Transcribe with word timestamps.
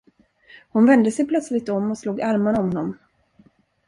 Hon 0.69 0.85
vände 0.85 1.11
sig 1.11 1.27
plötsligt 1.27 1.69
om 1.69 1.91
och 1.91 1.97
slog 1.97 2.21
armarna 2.21 2.59
om 2.59 2.65
honom. 2.67 2.97